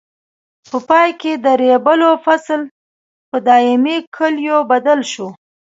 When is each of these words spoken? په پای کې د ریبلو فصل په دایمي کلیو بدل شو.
په 0.69 0.77
پای 0.89 1.09
کې 1.21 1.31
د 1.45 1.45
ریبلو 1.61 2.09
فصل 2.25 2.61
په 3.29 3.37
دایمي 3.47 3.97
کلیو 4.15 4.57
بدل 4.71 4.99
شو. 5.11 5.27